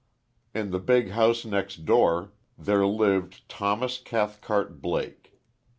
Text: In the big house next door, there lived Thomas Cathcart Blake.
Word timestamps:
In 0.55 0.71
the 0.71 0.79
big 0.79 1.11
house 1.11 1.45
next 1.45 1.85
door, 1.85 2.31
there 2.57 2.87
lived 2.87 3.47
Thomas 3.47 3.99
Cathcart 3.99 4.81
Blake. 4.81 5.39